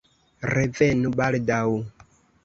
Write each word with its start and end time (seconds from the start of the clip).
Revenu 0.51 1.11
baldaŭ! 1.19 1.61